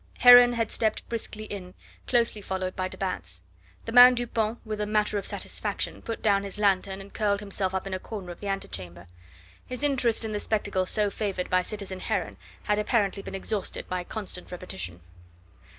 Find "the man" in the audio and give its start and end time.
3.85-4.15